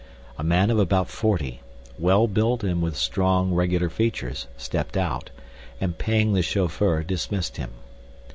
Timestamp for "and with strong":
2.63-3.53